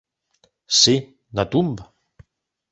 [0.79, 0.95] —Si;
[1.35, 1.83] na tumba!